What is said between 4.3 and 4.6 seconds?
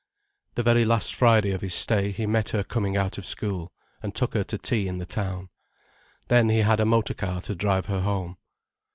her to